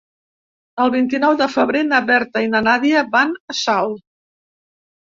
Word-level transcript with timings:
El 0.85 0.89
vint-i-nou 0.95 1.35
de 1.41 1.49
febrer 1.57 1.83
na 1.91 2.01
Berta 2.09 2.45
i 2.47 2.51
na 2.55 2.65
Nàdia 2.71 3.07
van 3.19 3.39
a 3.55 3.59
Salt. 3.63 4.07